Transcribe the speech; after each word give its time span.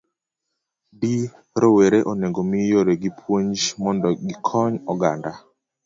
D. 0.99 1.01
Rowere 1.61 1.99
onego 2.11 2.41
mi 2.49 2.59
yore 2.71 2.93
gi 3.01 3.11
puonj 3.19 3.57
mondo 3.83 4.07
gikony 4.27 4.75
oganda. 4.91 5.31